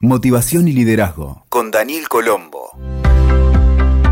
Motivación 0.00 0.68
y 0.68 0.72
Liderazgo 0.72 1.44
con 1.48 1.72
Daniel 1.72 2.08
Colombo. 2.08 2.70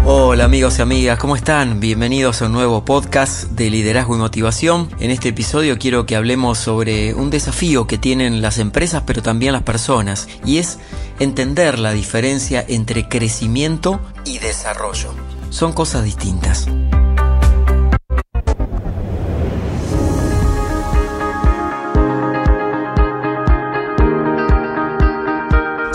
Hola 0.05 0.45
amigos 0.45 0.81
y 0.81 0.83
amigas, 0.83 1.17
¿cómo 1.17 1.37
están? 1.37 1.79
Bienvenidos 1.79 2.43
a 2.43 2.47
un 2.47 2.53
nuevo 2.55 2.85
podcast 2.85 3.45
de 3.53 3.71
liderazgo 3.71 4.17
y 4.17 4.19
motivación. 4.19 4.88
En 4.99 5.12
este 5.12 5.29
episodio 5.29 5.79
quiero 5.79 6.04
que 6.04 6.17
hablemos 6.17 6.59
sobre 6.59 7.14
un 7.14 7.30
desafío 7.30 7.87
que 7.87 7.99
tienen 7.99 8.43
las 8.43 8.59
empresas 8.59 9.04
pero 9.07 9.22
también 9.22 9.53
las 9.53 9.62
personas 9.62 10.27
y 10.45 10.59
es 10.59 10.80
entender 11.21 11.79
la 11.79 11.93
diferencia 11.93 12.64
entre 12.66 13.09
crecimiento 13.09 14.00
y 14.25 14.41
desarrollo. 14.41 15.14
Son 15.50 15.73
cosas 15.73 16.03
distintas. 16.03 16.66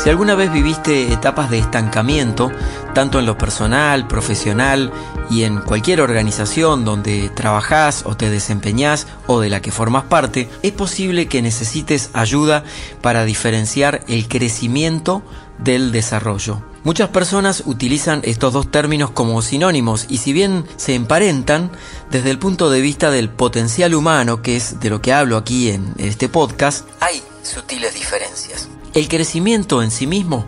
Si 0.01 0.09
alguna 0.09 0.33
vez 0.33 0.51
viviste 0.51 1.13
etapas 1.13 1.51
de 1.51 1.59
estancamiento, 1.59 2.51
tanto 2.95 3.19
en 3.19 3.27
lo 3.27 3.37
personal, 3.37 4.07
profesional 4.07 4.91
y 5.29 5.43
en 5.43 5.61
cualquier 5.61 6.01
organización 6.01 6.85
donde 6.85 7.29
trabajás 7.29 8.01
o 8.07 8.17
te 8.17 8.31
desempeñás 8.31 9.05
o 9.27 9.41
de 9.41 9.49
la 9.49 9.61
que 9.61 9.71
formas 9.71 10.05
parte, 10.05 10.49
es 10.63 10.71
posible 10.71 11.27
que 11.27 11.43
necesites 11.43 12.09
ayuda 12.13 12.63
para 13.01 13.25
diferenciar 13.25 14.03
el 14.07 14.27
crecimiento 14.27 15.21
del 15.59 15.91
desarrollo. 15.91 16.63
Muchas 16.83 17.09
personas 17.09 17.61
utilizan 17.67 18.21
estos 18.23 18.53
dos 18.53 18.71
términos 18.71 19.11
como 19.11 19.43
sinónimos 19.43 20.07
y 20.09 20.17
si 20.17 20.33
bien 20.33 20.65
se 20.77 20.95
emparentan, 20.95 21.69
desde 22.09 22.31
el 22.31 22.39
punto 22.39 22.71
de 22.71 22.81
vista 22.81 23.11
del 23.11 23.29
potencial 23.29 23.93
humano, 23.93 24.41
que 24.41 24.55
es 24.55 24.79
de 24.79 24.89
lo 24.89 24.99
que 24.99 25.13
hablo 25.13 25.37
aquí 25.37 25.69
en 25.69 25.93
este 25.99 26.27
podcast, 26.27 26.87
hay 27.01 27.21
sutiles 27.43 27.93
diferencias. 27.93 28.67
El 28.93 29.07
crecimiento 29.07 29.81
en 29.81 29.91
sí 29.91 30.07
mismo 30.07 30.45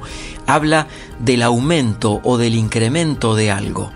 habla 0.48 0.88
del 1.20 1.44
aumento 1.44 2.20
o 2.24 2.38
del 2.38 2.56
incremento 2.56 3.36
de 3.36 3.52
algo. 3.52 3.92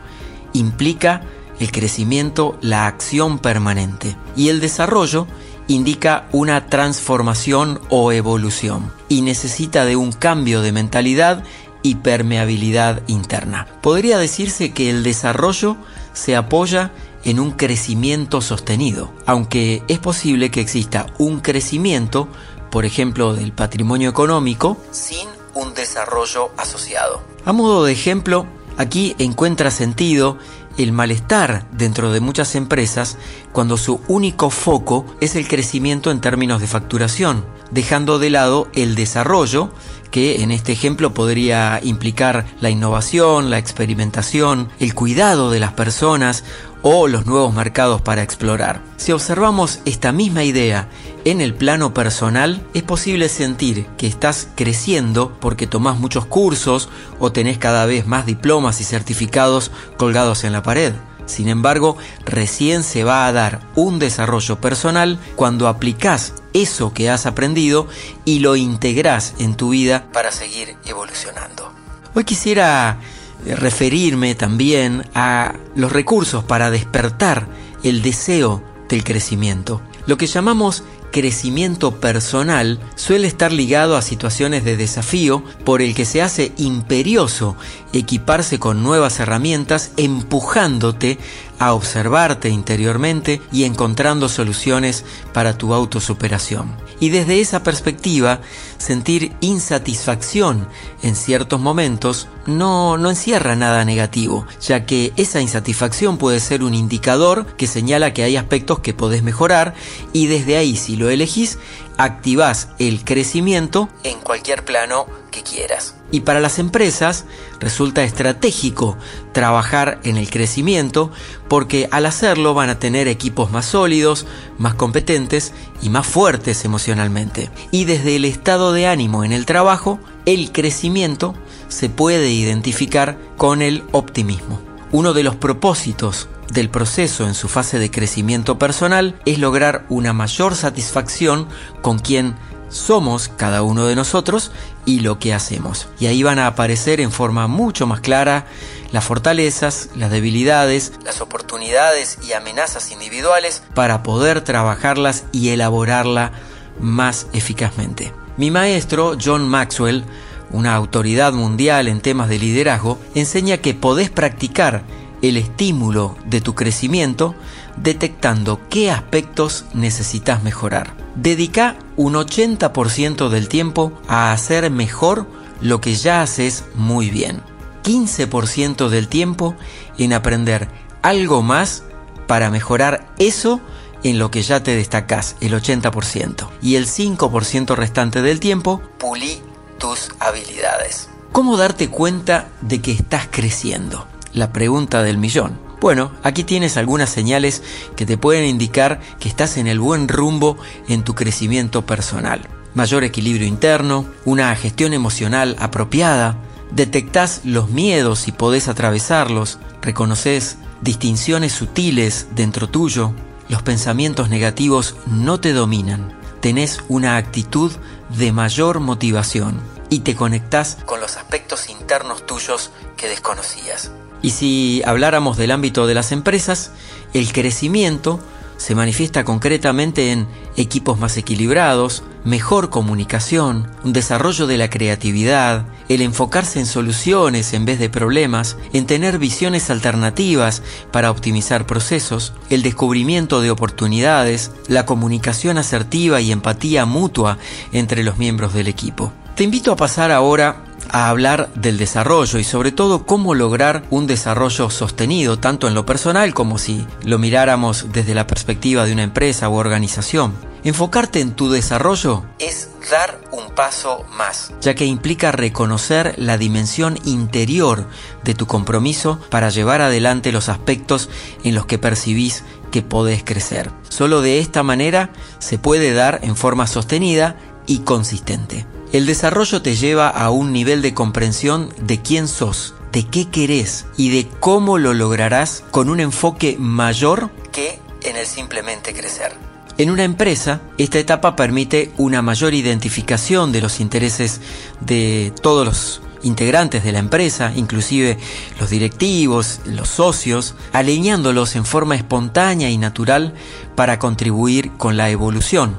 Implica 0.54 1.22
el 1.60 1.72
crecimiento 1.72 2.58
la 2.62 2.88
acción 2.88 3.40
permanente. 3.40 4.16
Y 4.36 4.50
el 4.50 4.60
desarrollo 4.60 5.28
indica 5.68 6.28
una 6.32 6.68
transformación 6.68 7.82
o 7.90 8.12
evolución. 8.12 8.92
Y 9.10 9.22
necesita 9.22 9.86
de 9.86 9.96
un 9.96 10.12
cambio 10.12 10.62
de 10.62 10.72
mentalidad 10.72 11.44
y 11.84 11.96
permeabilidad 11.96 13.02
interna. 13.08 13.68
Podría 13.82 14.18
decirse 14.18 14.72
que 14.72 14.90
el 14.90 15.04
desarrollo 15.04 15.78
se 16.14 16.36
apoya 16.36 16.92
en 17.24 17.40
un 17.40 17.52
crecimiento 17.52 18.42
sostenido, 18.42 19.12
aunque 19.26 19.84
es 19.88 20.00
posible 20.00 20.50
que 20.50 20.62
exista 20.62 21.08
un 21.18 21.40
crecimiento 21.40 22.30
por 22.70 22.86
ejemplo, 22.86 23.34
del 23.34 23.52
patrimonio 23.52 24.10
económico, 24.10 24.78
sin 24.92 25.28
un 25.54 25.74
desarrollo 25.74 26.52
asociado. 26.58 27.22
A 27.46 27.54
modo 27.54 27.84
de 27.86 27.94
ejemplo, 27.94 28.46
aquí 28.78 29.16
encuentra 29.18 29.72
sentido 29.72 30.38
el 30.78 30.92
malestar 30.92 31.66
dentro 31.72 32.12
de 32.12 32.20
muchas 32.20 32.56
empresas 32.56 33.18
cuando 33.52 33.78
su 33.78 34.00
único 34.08 34.50
foco 34.50 35.06
es 35.20 35.36
el 35.36 35.48
crecimiento 35.48 36.12
en 36.12 36.22
términos 36.22 36.62
de 36.62 36.68
facturación, 36.68 37.46
dejando 37.72 38.20
de 38.20 38.30
lado 38.30 38.68
el 38.74 38.96
desarrollo 38.96 39.72
que 40.12 40.42
en 40.42 40.52
este 40.52 40.72
ejemplo 40.72 41.14
podría 41.14 41.80
implicar 41.84 42.46
la 42.62 42.70
innovación, 42.70 43.50
la 43.50 43.58
experimentación, 43.58 44.70
el 44.80 44.94
cuidado 44.94 45.52
de 45.52 45.60
las 45.60 45.74
personas 45.74 46.44
o 46.82 47.08
los 47.08 47.26
nuevos 47.26 47.54
mercados 47.54 48.02
para 48.02 48.24
explorar. 48.24 48.82
Si 48.98 49.12
observamos 49.12 49.80
esta 49.86 50.12
misma 50.12 50.44
idea 50.44 50.88
en 51.26 51.42
el 51.42 51.54
plano 51.54 51.94
personal, 51.94 52.62
es 52.74 52.84
posible 52.84 53.30
sentir 53.30 53.86
que 53.98 54.08
estás 54.08 54.48
creciendo 54.56 55.36
porque 55.40 55.68
tomás 55.68 56.00
muchos 56.00 56.26
cursos 56.26 56.90
o 57.20 57.32
tenés 57.32 57.58
cada 57.58 57.86
vez 57.86 58.08
más 58.08 58.26
diplomas 58.26 58.80
y 58.82 58.84
certificados 58.84 59.72
colgados 59.98 60.44
en 60.44 60.54
la 60.54 60.64
pared. 60.64 60.94
Sin 61.28 61.50
embargo, 61.50 61.98
recién 62.26 62.84
se 62.84 63.04
va 63.04 63.28
a 63.28 63.32
dar 63.32 63.60
un 63.76 64.00
desarrollo 64.00 64.60
personal 64.60 65.20
cuando 65.36 65.68
aplicás 65.68 66.34
eso 66.54 66.94
que 66.94 67.10
has 67.10 67.26
aprendido 67.28 67.88
y 68.26 68.40
lo 68.40 68.56
integrás 68.56 69.36
en 69.38 69.56
tu 69.56 69.70
vida 69.70 70.08
para 70.12 70.32
seguir 70.32 70.76
evolucionando. 70.86 71.72
Hoy 72.16 72.24
quisiera 72.24 72.98
eh, 73.46 73.56
referirme 73.56 74.34
también 74.34 75.08
a 75.14 75.54
los 75.76 75.92
recursos 75.92 76.44
para 76.44 76.72
despertar 76.72 77.48
el 77.84 78.02
deseo 78.02 78.64
del 78.90 79.04
crecimiento. 79.04 79.82
Lo 80.08 80.18
que 80.18 80.26
llamamos 80.26 80.84
crecimiento 81.12 82.00
personal 82.00 82.80
suele 82.96 83.28
estar 83.28 83.52
ligado 83.52 83.98
a 83.98 84.02
situaciones 84.02 84.64
de 84.64 84.78
desafío 84.78 85.44
por 85.64 85.82
el 85.82 85.96
que 85.96 86.06
se 86.06 86.22
hace 86.22 86.52
imperioso 86.58 87.56
equiparse 87.94 88.60
con 88.60 88.84
nuevas 88.84 89.20
herramientas 89.20 89.92
empujándote 89.98 91.18
a 91.60 91.74
observarte 91.74 92.50
interiormente 92.50 93.42
y 93.52 93.64
encontrando 93.64 94.30
soluciones 94.30 95.06
para 95.34 95.58
tu 95.58 95.74
autosuperación. 95.74 96.76
Y 97.00 97.10
desde 97.10 97.42
esa 97.42 97.64
perspectiva, 97.64 98.42
sentir 98.78 99.34
insatisfacción 99.42 100.68
en 101.04 101.16
ciertos 101.16 101.60
momentos 101.60 102.28
no, 102.46 102.98
no 102.98 103.10
encierra 103.10 103.56
nada 103.56 103.86
negativo, 103.86 104.46
ya 104.62 104.86
que 104.86 105.14
esa 105.16 105.42
insatisfacción 105.42 106.18
puede 106.18 106.40
ser 106.40 106.64
un 106.64 106.74
indicador 106.74 107.46
que 107.58 107.68
señala 107.68 108.14
que 108.14 108.24
hay 108.24 108.38
aspectos 108.38 108.80
que 108.80 108.94
podés 108.94 109.24
mejorar 109.24 109.74
y 110.14 110.28
desde 110.28 110.58
ahí, 110.58 110.76
si 110.76 110.96
lo 110.96 111.10
elegís, 111.10 111.60
activás 111.98 112.70
el 112.80 113.04
crecimiento 113.04 113.90
en 114.04 114.20
cualquier 114.20 114.64
plano 114.64 115.08
quieras. 115.44 115.96
Y 116.12 116.22
para 116.22 116.40
las 116.40 116.60
empresas 116.60 117.26
resulta 117.60 118.04
estratégico 118.04 118.98
trabajar 119.34 120.00
en 120.04 120.18
el 120.18 120.30
crecimiento 120.30 121.12
porque 121.48 121.90
al 121.92 122.06
hacerlo 122.06 122.54
van 122.54 122.70
a 122.70 122.80
tener 122.80 123.08
equipos 123.08 123.52
más 123.52 123.66
sólidos, 123.66 124.26
más 124.58 124.74
competentes 124.76 125.54
y 125.82 125.90
más 125.90 126.08
fuertes 126.08 126.64
emocionalmente. 126.66 127.50
Y 127.72 127.86
desde 127.86 128.16
el 128.16 128.26
estado 128.26 128.72
de 128.72 128.88
ánimo 128.88 129.24
en 129.24 129.34
el 129.34 129.46
trabajo, 129.46 130.00
el 130.26 130.52
crecimiento 130.52 131.36
se 131.68 131.90
puede 131.90 132.32
identificar 132.32 133.18
con 133.38 133.62
el 133.62 133.84
optimismo. 133.92 134.62
Uno 134.92 135.14
de 135.14 135.24
los 135.24 135.36
propósitos 135.36 136.30
del 136.52 136.70
proceso 136.70 137.28
en 137.28 137.34
su 137.34 137.50
fase 137.50 137.78
de 137.80 137.92
crecimiento 137.92 138.58
personal 138.58 139.20
es 139.26 139.40
lograr 139.40 139.86
una 139.90 140.14
mayor 140.14 140.56
satisfacción 140.56 141.48
con 141.82 142.00
quien 142.00 142.36
somos 142.70 143.30
cada 143.30 143.64
uno 143.64 143.86
de 143.86 143.96
nosotros 143.96 144.52
y 144.88 145.02
lo 145.02 145.20
que 145.20 145.34
hacemos. 145.34 145.88
Y 146.00 146.08
ahí 146.08 146.24
van 146.24 146.40
a 146.40 146.48
aparecer 146.48 147.00
en 147.02 147.12
forma 147.12 147.46
mucho 147.48 147.86
más 147.86 148.00
clara 148.00 148.48
las 148.92 149.04
fortalezas, 149.04 149.90
las 149.96 150.10
debilidades, 150.10 150.94
las 151.04 151.22
oportunidades 151.22 152.18
y 152.28 152.32
amenazas 152.32 152.92
individuales 152.92 153.62
para 153.76 154.02
poder 154.02 154.42
trabajarlas 154.42 155.26
y 155.34 155.50
elaborarla 155.50 156.32
más 156.80 157.28
eficazmente. 157.34 158.14
Mi 158.38 158.50
maestro, 158.50 159.18
John 159.22 159.48
Maxwell, 159.48 160.06
una 160.52 160.74
autoridad 160.74 161.34
mundial 161.34 161.90
en 161.90 162.00
temas 162.00 162.30
de 162.30 162.40
liderazgo, 162.40 162.98
enseña 163.14 163.58
que 163.58 163.74
podés 163.74 164.10
practicar 164.10 164.84
el 165.22 165.36
estímulo 165.36 166.16
de 166.26 166.40
tu 166.40 166.56
crecimiento 166.56 167.36
detectando 167.76 168.62
qué 168.70 168.90
aspectos 168.90 169.66
necesitas 169.74 170.44
mejorar. 170.44 171.07
Dedica 171.18 171.76
un 171.96 172.14
80% 172.14 173.30
del 173.30 173.50
tiempo 173.50 173.92
a 174.08 174.32
hacer 174.32 174.70
mejor 174.72 175.28
lo 175.62 175.82
que 175.82 175.96
ya 175.96 176.22
haces 176.22 176.64
muy 176.76 177.10
bien. 177.10 177.42
15% 177.84 178.90
del 178.90 179.08
tiempo 179.08 179.56
en 179.98 180.14
aprender 180.14 180.70
algo 181.02 181.42
más 181.42 181.84
para 182.28 182.50
mejorar 182.50 183.08
eso 183.18 183.60
en 184.04 184.20
lo 184.20 184.32
que 184.32 184.44
ya 184.44 184.62
te 184.62 184.76
destacás, 184.76 185.36
el 185.42 185.54
80%. 185.54 186.48
Y 186.62 186.76
el 186.76 186.86
5% 186.86 187.76
restante 187.76 188.22
del 188.22 188.40
tiempo, 188.40 188.82
pulí 188.98 189.42
tus 189.80 190.10
habilidades. 190.20 191.10
¿Cómo 191.32 191.58
darte 191.58 191.90
cuenta 191.90 192.50
de 192.62 192.82
que 192.82 192.92
estás 192.92 193.28
creciendo? 193.30 194.08
la 194.38 194.54
pregunta 194.54 195.04
del 195.04 195.18
millón. 195.18 195.67
Bueno, 195.80 196.12
aquí 196.24 196.44
tienes 196.44 196.76
algunas 196.76 197.10
señales 197.10 197.62
que 197.96 198.06
te 198.06 198.18
pueden 198.18 198.46
indicar 198.46 199.00
que 199.20 199.30
estás 199.30 199.58
en 199.58 199.68
el 199.68 199.80
buen 199.80 200.08
rumbo 200.08 200.58
en 200.88 201.04
tu 201.04 201.14
crecimiento 201.14 201.86
personal. 201.86 202.42
Mayor 202.74 203.04
equilibrio 203.04 203.48
interno, 203.48 204.06
una 204.26 204.56
gestión 204.56 204.94
emocional 204.94 205.56
apropiada, 205.60 206.38
detectás 206.72 207.42
los 207.44 207.70
miedos 207.70 208.28
y 208.28 208.32
podés 208.32 208.68
atravesarlos, 208.68 209.60
reconoces 209.82 210.58
distinciones 210.82 211.54
sutiles 211.54 212.28
dentro 212.36 212.68
tuyo, 212.68 213.14
los 213.50 213.62
pensamientos 213.62 214.30
negativos 214.30 214.96
no 215.06 215.40
te 215.40 215.54
dominan, 215.54 216.12
tenés 216.42 216.80
una 216.88 217.18
actitud 217.18 217.72
de 218.18 218.32
mayor 218.32 218.80
motivación 218.80 219.60
y 219.90 220.00
te 220.00 220.16
conectás 220.16 220.78
con 220.86 221.00
los 221.00 221.18
aspectos 221.18 221.70
internos 221.70 222.26
tuyos 222.26 222.72
que 222.98 223.08
desconocías. 223.08 223.92
Y 224.22 224.32
si 224.32 224.82
habláramos 224.86 225.38
del 225.38 225.52
ámbito 225.52 225.88
de 225.88 225.94
las 225.94 226.12
empresas, 226.12 226.72
el 227.14 227.32
crecimiento 227.32 228.20
se 228.58 228.74
manifiesta 228.76 229.24
concretamente 229.24 230.12
en 230.12 230.28
equipos 230.58 231.00
más 231.00 231.16
equilibrados, 231.18 232.04
mejor 232.24 232.70
comunicación, 232.70 233.70
un 233.84 233.94
desarrollo 233.94 234.48
de 234.48 234.58
la 234.58 234.70
creatividad, 234.70 235.66
el 235.88 236.02
enfocarse 236.02 236.60
en 236.60 236.66
soluciones 236.66 237.54
en 237.54 237.66
vez 237.66 237.80
de 237.80 237.90
problemas, 237.90 238.58
en 238.74 238.88
tener 238.88 239.20
visiones 239.20 239.70
alternativas 239.70 240.64
para 240.92 241.12
optimizar 241.12 241.66
procesos, 241.66 242.34
el 242.50 242.64
descubrimiento 242.64 243.42
de 243.42 243.52
oportunidades, 243.52 244.52
la 244.68 244.86
comunicación 244.86 245.58
asertiva 245.58 246.20
y 246.20 246.32
empatía 246.32 246.86
mutua 246.86 247.38
entre 247.72 248.04
los 248.04 248.18
miembros 248.18 248.54
del 248.54 248.68
equipo. 248.68 249.14
Te 249.36 249.44
invito 249.44 249.72
a 249.72 249.76
pasar 249.76 250.12
ahora 250.12 250.64
a 250.92 251.10
hablar 251.10 251.50
del 251.56 251.78
desarrollo 251.78 252.40
y 252.40 252.44
sobre 252.44 252.72
todo 252.72 253.06
cómo 253.06 253.36
lograr 253.36 253.84
un 253.90 254.08
desarrollo 254.08 254.70
sostenido, 254.70 255.40
tanto 255.40 255.68
en 255.68 255.74
lo 255.74 255.86
personal 255.86 256.34
como 256.34 256.58
si 256.58 256.86
lo 257.04 257.20
miráramos 257.20 257.88
desde 257.92 258.16
la 258.16 258.28
perspectiva 258.28 258.86
de 258.86 258.94
una 258.94 259.04
empresa 259.04 259.50
u 259.50 259.56
organización. 259.56 260.34
Enfocarte 260.64 261.22
en 261.22 261.32
tu 261.32 261.50
desarrollo 261.50 262.26
es 262.40 262.70
dar 262.92 263.22
un 263.32 263.54
paso 263.54 264.06
más, 264.18 264.52
ya 264.60 264.76
que 264.76 264.86
implica 264.86 265.32
reconocer 265.32 266.16
la 266.18 266.38
dimensión 266.38 267.00
interior 267.06 267.88
de 268.24 268.34
tu 268.34 268.48
compromiso 268.48 269.20
para 269.30 269.50
llevar 269.50 269.82
adelante 269.82 270.32
los 270.32 270.50
aspectos 270.50 271.10
en 271.44 271.56
los 271.56 271.66
que 271.66 271.78
percibís 271.78 272.44
que 272.72 272.82
podés 272.82 273.24
crecer. 273.24 273.72
Solo 273.88 274.22
de 274.22 274.40
esta 274.40 274.64
manera 274.64 275.12
se 275.40 275.58
puede 275.58 275.94
dar 275.94 276.20
en 276.24 276.36
forma 276.36 276.68
sostenida 276.68 277.38
y 277.66 277.80
consistente. 277.80 278.66
El 278.94 279.06
desarrollo 279.06 279.62
te 279.62 279.76
lleva 279.76 280.08
a 280.08 280.30
un 280.30 280.54
nivel 280.54 280.82
de 280.82 280.94
comprensión 280.94 281.70
de 281.82 282.02
quién 282.02 282.28
sos, 282.30 282.74
de 282.94 283.06
qué 283.06 283.30
querés 283.30 283.86
y 283.98 284.10
de 284.10 284.30
cómo 284.40 284.78
lo 284.78 284.94
lograrás 284.94 285.66
con 285.72 285.90
un 285.90 286.00
enfoque 286.00 286.56
mayor 286.58 287.30
que 287.52 287.80
en 288.04 288.16
el 288.16 288.26
simplemente 288.26 288.94
crecer. 288.94 289.34
En 289.78 289.90
una 289.90 290.06
empresa, 290.06 290.62
esta 290.78 291.00
etapa 291.00 291.36
permite 291.36 291.92
una 291.98 292.22
mayor 292.22 292.54
identificación 292.54 293.52
de 293.52 293.62
los 293.62 293.82
intereses 293.82 294.40
de 294.80 295.34
todos 295.42 295.66
los 295.66 296.02
integrantes 296.24 296.84
de 296.84 296.94
la 296.94 297.00
empresa, 297.00 297.52
inclusive 297.56 298.18
los 298.60 298.70
directivos, 298.70 299.60
los 299.66 299.90
socios, 299.90 300.56
alineándolos 300.72 301.56
en 301.58 301.66
forma 301.66 301.96
espontánea 301.96 302.70
y 302.70 302.78
natural 302.78 303.34
para 303.76 304.00
contribuir 304.00 304.72
con 304.78 304.98
la 304.98 305.10
evolución 305.10 305.76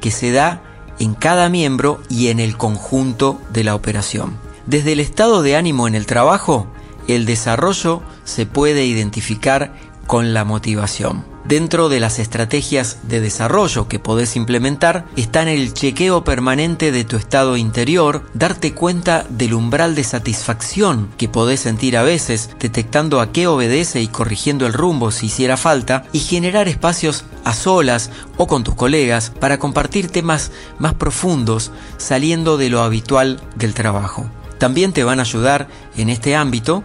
que 0.00 0.10
se 0.10 0.32
da 0.32 0.62
en 0.98 1.14
cada 1.14 1.48
miembro 1.48 2.00
y 2.08 2.28
en 2.28 2.40
el 2.40 2.56
conjunto 2.56 3.40
de 3.52 3.64
la 3.64 3.74
operación. 3.74 4.36
Desde 4.66 4.92
el 4.92 5.00
estado 5.00 5.42
de 5.42 5.56
ánimo 5.56 5.86
en 5.88 5.94
el 5.94 6.06
trabajo, 6.06 6.66
el 7.08 7.24
desarrollo 7.24 8.02
se 8.24 8.46
puede 8.46 8.84
identificar 8.84 9.74
con 10.06 10.34
la 10.34 10.44
motivación. 10.44 11.35
Dentro 11.48 11.88
de 11.88 12.00
las 12.00 12.18
estrategias 12.18 12.98
de 13.04 13.20
desarrollo 13.20 13.86
que 13.86 14.00
podés 14.00 14.34
implementar 14.34 15.06
están 15.14 15.46
el 15.46 15.74
chequeo 15.74 16.24
permanente 16.24 16.90
de 16.90 17.04
tu 17.04 17.16
estado 17.16 17.56
interior, 17.56 18.28
darte 18.34 18.74
cuenta 18.74 19.24
del 19.28 19.54
umbral 19.54 19.94
de 19.94 20.02
satisfacción 20.02 21.08
que 21.16 21.28
podés 21.28 21.60
sentir 21.60 21.96
a 21.96 22.02
veces, 22.02 22.50
detectando 22.58 23.20
a 23.20 23.30
qué 23.30 23.46
obedece 23.46 24.00
y 24.00 24.08
corrigiendo 24.08 24.66
el 24.66 24.72
rumbo 24.72 25.12
si 25.12 25.26
hiciera 25.26 25.56
falta, 25.56 26.06
y 26.10 26.18
generar 26.18 26.66
espacios 26.66 27.24
a 27.44 27.54
solas 27.54 28.10
o 28.36 28.48
con 28.48 28.64
tus 28.64 28.74
colegas 28.74 29.30
para 29.30 29.60
compartir 29.60 30.10
temas 30.10 30.50
más 30.80 30.94
profundos 30.94 31.70
saliendo 31.96 32.56
de 32.56 32.70
lo 32.70 32.82
habitual 32.82 33.40
del 33.54 33.72
trabajo. 33.72 34.28
También 34.58 34.92
te 34.92 35.04
van 35.04 35.20
a 35.20 35.22
ayudar 35.22 35.68
en 35.96 36.08
este 36.08 36.34
ámbito 36.34 36.82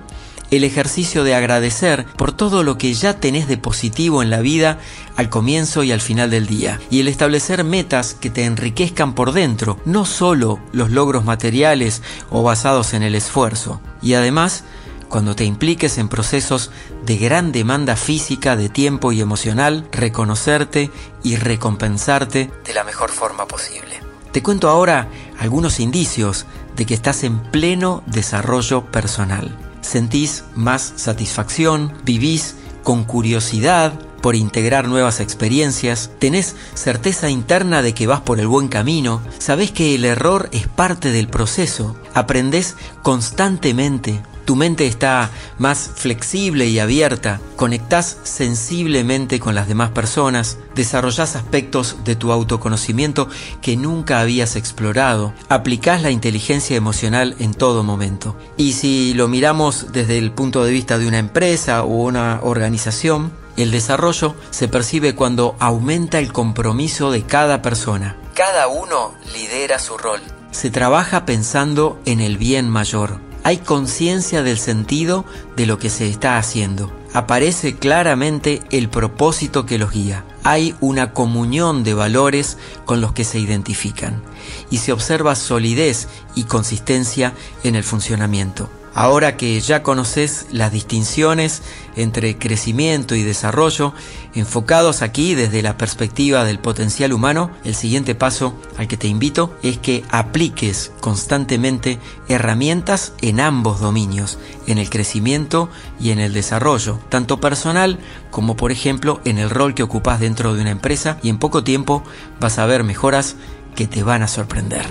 el 0.51 0.65
ejercicio 0.65 1.23
de 1.23 1.33
agradecer 1.33 2.05
por 2.17 2.33
todo 2.33 2.63
lo 2.63 2.77
que 2.77 2.93
ya 2.93 3.19
tenés 3.19 3.47
de 3.47 3.57
positivo 3.57 4.21
en 4.21 4.29
la 4.29 4.41
vida 4.41 4.79
al 5.15 5.29
comienzo 5.29 5.83
y 5.83 5.93
al 5.93 6.01
final 6.01 6.29
del 6.29 6.45
día, 6.45 6.79
y 6.89 6.99
el 6.99 7.07
establecer 7.07 7.63
metas 7.63 8.13
que 8.13 8.29
te 8.29 8.43
enriquezcan 8.43 9.15
por 9.15 9.31
dentro, 9.31 9.79
no 9.85 10.05
solo 10.05 10.59
los 10.73 10.91
logros 10.91 11.23
materiales 11.23 12.01
o 12.29 12.43
basados 12.43 12.93
en 12.93 13.01
el 13.01 13.15
esfuerzo. 13.15 13.81
Y 14.01 14.13
además, 14.13 14.65
cuando 15.07 15.35
te 15.35 15.45
impliques 15.45 15.97
en 15.97 16.09
procesos 16.09 16.69
de 17.05 17.17
gran 17.17 17.53
demanda 17.53 17.95
física, 17.95 18.57
de 18.57 18.67
tiempo 18.67 19.13
y 19.13 19.21
emocional, 19.21 19.87
reconocerte 19.91 20.91
y 21.23 21.37
recompensarte 21.37 22.51
de 22.65 22.73
la 22.73 22.83
mejor 22.83 23.09
forma 23.09 23.47
posible. 23.47 24.01
Te 24.33 24.43
cuento 24.43 24.69
ahora 24.69 25.07
algunos 25.39 25.79
indicios 25.79 26.45
de 26.75 26.85
que 26.85 26.93
estás 26.93 27.23
en 27.23 27.39
pleno 27.39 28.03
desarrollo 28.05 28.85
personal 28.85 29.57
sentís 29.81 30.43
más 30.55 30.93
satisfacción, 30.95 31.93
vivís 32.03 32.55
con 32.83 33.03
curiosidad 33.03 33.93
por 34.21 34.35
integrar 34.35 34.87
nuevas 34.87 35.19
experiencias, 35.19 36.11
tenés 36.19 36.55
certeza 36.75 37.29
interna 37.29 37.81
de 37.81 37.93
que 37.93 38.07
vas 38.07 38.21
por 38.21 38.39
el 38.39 38.47
buen 38.47 38.67
camino, 38.67 39.21
sabés 39.39 39.71
que 39.71 39.95
el 39.95 40.05
error 40.05 40.49
es 40.51 40.67
parte 40.67 41.11
del 41.11 41.27
proceso, 41.27 41.95
aprendés 42.13 42.75
constantemente 43.01 44.21
tu 44.45 44.55
mente 44.55 44.87
está 44.87 45.29
más 45.57 45.91
flexible 45.95 46.67
y 46.67 46.79
abierta, 46.79 47.39
conectás 47.55 48.17
sensiblemente 48.23 49.39
con 49.39 49.55
las 49.55 49.67
demás 49.67 49.91
personas, 49.91 50.57
desarrollás 50.75 51.35
aspectos 51.35 51.97
de 52.03 52.15
tu 52.15 52.31
autoconocimiento 52.31 53.29
que 53.61 53.77
nunca 53.77 54.19
habías 54.19 54.55
explorado, 54.55 55.33
aplicás 55.49 56.01
la 56.01 56.11
inteligencia 56.11 56.75
emocional 56.75 57.35
en 57.39 57.53
todo 57.53 57.83
momento. 57.83 58.35
Y 58.57 58.73
si 58.73 59.13
lo 59.13 59.27
miramos 59.27 59.91
desde 59.91 60.17
el 60.17 60.31
punto 60.31 60.63
de 60.63 60.71
vista 60.71 60.97
de 60.97 61.07
una 61.07 61.19
empresa 61.19 61.83
o 61.83 62.03
una 62.03 62.39
organización, 62.41 63.31
el 63.57 63.71
desarrollo 63.71 64.35
se 64.49 64.67
percibe 64.67 65.13
cuando 65.15 65.55
aumenta 65.59 66.19
el 66.19 66.31
compromiso 66.31 67.11
de 67.11 67.23
cada 67.23 67.61
persona. 67.61 68.15
Cada 68.33 68.67
uno 68.67 69.13
lidera 69.33 69.77
su 69.77 69.97
rol. 69.97 70.21
Se 70.51 70.69
trabaja 70.69 71.25
pensando 71.25 71.99
en 72.05 72.21
el 72.21 72.37
bien 72.37 72.69
mayor 72.69 73.19
hay 73.43 73.57
conciencia 73.57 74.43
del 74.43 74.57
sentido 74.57 75.25
de 75.55 75.65
lo 75.65 75.79
que 75.79 75.89
se 75.89 76.07
está 76.07 76.37
haciendo. 76.37 76.91
Aparece 77.13 77.75
claramente 77.75 78.61
el 78.71 78.89
propósito 78.89 79.65
que 79.65 79.77
los 79.77 79.91
guía. 79.91 80.23
Hay 80.43 80.75
una 80.79 81.13
comunión 81.13 81.83
de 81.83 81.93
valores 81.93 82.57
con 82.85 83.01
los 83.01 83.13
que 83.13 83.25
se 83.25 83.39
identifican 83.39 84.21
y 84.69 84.77
se 84.77 84.91
observa 84.91 85.35
solidez 85.35 86.07
y 86.35 86.45
consistencia 86.45 87.33
en 87.63 87.75
el 87.75 87.83
funcionamiento. 87.83 88.69
Ahora 88.93 89.37
que 89.37 89.59
ya 89.61 89.83
conoces 89.83 90.47
las 90.51 90.71
distinciones 90.71 91.61
entre 91.95 92.37
crecimiento 92.37 93.15
y 93.15 93.23
desarrollo, 93.23 93.93
enfocados 94.35 95.01
aquí 95.01 95.33
desde 95.33 95.61
la 95.61 95.77
perspectiva 95.77 96.43
del 96.43 96.59
potencial 96.59 97.13
humano, 97.13 97.51
el 97.63 97.73
siguiente 97.73 98.15
paso 98.15 98.53
al 98.77 98.89
que 98.89 98.97
te 98.97 99.07
invito 99.07 99.55
es 99.63 99.77
que 99.77 100.03
apliques 100.09 100.91
constantemente 100.99 101.99
herramientas 102.27 103.13
en 103.21 103.39
ambos 103.39 103.79
dominios, 103.79 104.37
en 104.67 104.77
el 104.77 104.89
crecimiento 104.89 105.69
y 105.99 106.11
en 106.11 106.19
el 106.19 106.33
desarrollo, 106.33 106.99
tanto 107.07 107.39
personal 107.39 107.97
como 108.29 108.57
por 108.57 108.71
ejemplo 108.71 109.21
en 109.23 109.37
el 109.37 109.49
rol 109.49 109.73
que 109.73 109.83
ocupas 109.83 110.19
dentro 110.19 110.53
de 110.53 110.61
una 110.61 110.71
empresa 110.71 111.17
y 111.23 111.29
en 111.29 111.39
poco 111.39 111.63
tiempo 111.63 112.03
vas 112.41 112.59
a 112.59 112.65
ver 112.65 112.83
mejoras 112.83 113.35
que 113.73 113.87
te 113.87 114.03
van 114.03 114.21
a 114.21 114.27
sorprender. 114.27 114.85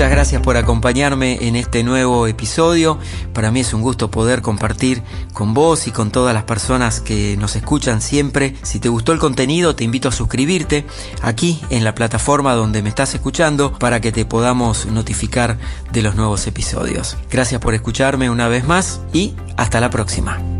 Muchas 0.00 0.12
gracias 0.12 0.40
por 0.40 0.56
acompañarme 0.56 1.46
en 1.46 1.56
este 1.56 1.84
nuevo 1.84 2.26
episodio. 2.26 2.98
Para 3.34 3.50
mí 3.50 3.60
es 3.60 3.74
un 3.74 3.82
gusto 3.82 4.10
poder 4.10 4.40
compartir 4.40 5.02
con 5.34 5.52
vos 5.52 5.86
y 5.86 5.90
con 5.90 6.10
todas 6.10 6.32
las 6.32 6.44
personas 6.44 7.02
que 7.02 7.36
nos 7.36 7.54
escuchan 7.54 8.00
siempre. 8.00 8.54
Si 8.62 8.80
te 8.80 8.88
gustó 8.88 9.12
el 9.12 9.18
contenido, 9.18 9.76
te 9.76 9.84
invito 9.84 10.08
a 10.08 10.12
suscribirte 10.12 10.86
aquí 11.20 11.60
en 11.68 11.84
la 11.84 11.94
plataforma 11.94 12.54
donde 12.54 12.82
me 12.82 12.88
estás 12.88 13.14
escuchando 13.14 13.78
para 13.78 14.00
que 14.00 14.10
te 14.10 14.24
podamos 14.24 14.86
notificar 14.86 15.58
de 15.92 16.00
los 16.00 16.14
nuevos 16.14 16.46
episodios. 16.46 17.18
Gracias 17.30 17.60
por 17.60 17.74
escucharme 17.74 18.30
una 18.30 18.48
vez 18.48 18.66
más 18.66 19.02
y 19.12 19.34
hasta 19.58 19.80
la 19.80 19.90
próxima. 19.90 20.59